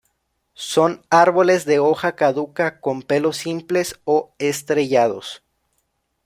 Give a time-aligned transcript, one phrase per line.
[0.55, 5.43] Son árboles de hoja caduca con pelos simples o estrellados.